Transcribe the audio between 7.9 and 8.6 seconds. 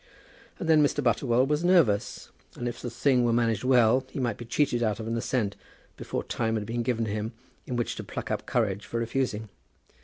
to pluck up